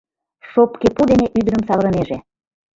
Шопке 0.49 0.87
пу 0.95 1.01
дене 1.09 1.25
ӱдырым 1.39 1.63
савырынеже! 1.67 2.17